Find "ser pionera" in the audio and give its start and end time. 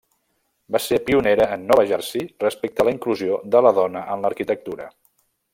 0.85-1.47